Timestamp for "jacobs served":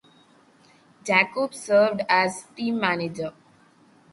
1.05-2.01